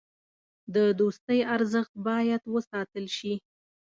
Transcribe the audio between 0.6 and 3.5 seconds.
د دوستۍ ارزښت باید وساتل شي.